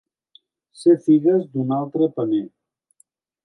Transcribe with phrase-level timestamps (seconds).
[0.83, 2.43] Ser figues d'un altre paner.